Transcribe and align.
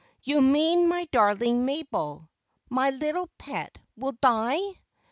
You 0.23 0.41
mean 0.41 0.87
my 0.89 1.05
darling 1.11 1.63
Mabel, 1.63 2.27
My 2.71 2.89
little 2.89 3.29
pet, 3.37 3.77
will 3.95 4.13
die? 4.19 4.59